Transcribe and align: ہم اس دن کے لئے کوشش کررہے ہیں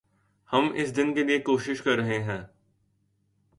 ہم 0.49 0.71
اس 0.75 0.95
دن 0.95 1.13
کے 1.13 1.23
لئے 1.23 1.39
کوشش 1.39 1.81
کررہے 1.81 2.21
ہیں 2.23 2.41